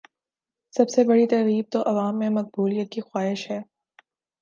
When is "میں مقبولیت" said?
2.19-2.91